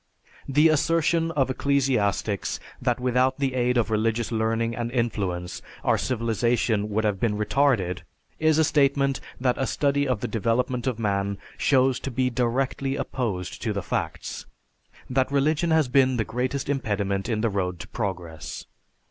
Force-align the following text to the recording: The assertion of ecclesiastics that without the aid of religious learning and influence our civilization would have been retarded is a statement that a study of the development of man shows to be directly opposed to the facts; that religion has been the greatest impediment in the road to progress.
The 0.49 0.69
assertion 0.69 1.29
of 1.33 1.51
ecclesiastics 1.51 2.59
that 2.81 2.99
without 2.99 3.37
the 3.37 3.53
aid 3.53 3.77
of 3.77 3.91
religious 3.91 4.31
learning 4.31 4.75
and 4.75 4.91
influence 4.91 5.61
our 5.83 5.99
civilization 5.99 6.89
would 6.89 7.03
have 7.03 7.19
been 7.19 7.37
retarded 7.37 8.01
is 8.39 8.57
a 8.57 8.63
statement 8.63 9.19
that 9.39 9.59
a 9.59 9.67
study 9.67 10.07
of 10.07 10.21
the 10.21 10.27
development 10.27 10.87
of 10.87 10.97
man 10.97 11.37
shows 11.55 11.99
to 11.99 12.09
be 12.09 12.31
directly 12.31 12.95
opposed 12.95 13.61
to 13.61 13.73
the 13.73 13.83
facts; 13.83 14.47
that 15.07 15.31
religion 15.31 15.69
has 15.69 15.87
been 15.87 16.17
the 16.17 16.25
greatest 16.25 16.67
impediment 16.67 17.29
in 17.29 17.41
the 17.41 17.49
road 17.51 17.79
to 17.81 17.87
progress. 17.87 18.65